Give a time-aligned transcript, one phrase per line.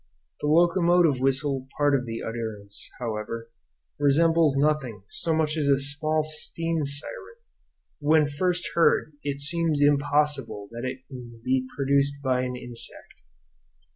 [0.39, 3.51] The locomotive whistle part of the utterance, however,
[3.99, 7.35] resembles nothing so much as a small steam siren;
[7.99, 13.21] when first heard it seems impossible that it can be produced by an insect.